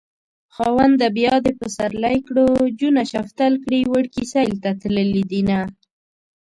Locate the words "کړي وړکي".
3.63-4.23